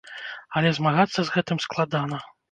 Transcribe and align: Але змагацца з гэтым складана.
Але 0.61 0.69
змагацца 0.77 1.19
з 1.27 1.33
гэтым 1.35 1.61
складана. 1.65 2.17